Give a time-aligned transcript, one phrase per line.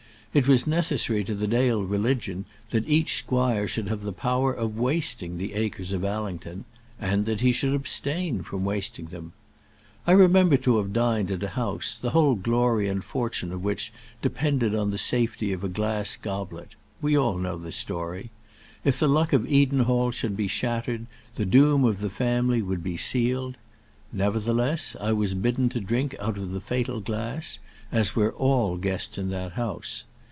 [0.33, 4.79] It was necessary to the Dale religion that each squire should have the power of
[4.79, 6.63] wasting the acres of Allington,
[7.01, 9.33] and that he should abstain from wasting them.
[10.07, 13.91] I remember to have dined at a house, the whole glory and fortune of which
[14.21, 16.75] depended on the safety of a glass goblet.
[17.01, 18.31] We all know the story.
[18.85, 22.95] If the luck of Edenhall should be shattered, the doom of the family would be
[22.95, 23.57] sealed.
[24.13, 27.59] Nevertheless I was bidden to drink out of the fatal glass,
[27.91, 30.05] as were all guests in that house.